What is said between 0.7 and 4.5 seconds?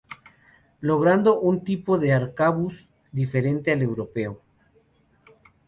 Logrando un tipo de arcabuz diferente al europeo.